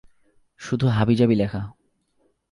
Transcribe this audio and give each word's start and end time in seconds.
শুধু 0.59 0.85
হাবিজাবি 0.87 1.35
লেখা। 1.35 1.61